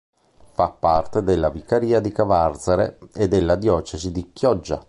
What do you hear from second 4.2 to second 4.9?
Chioggia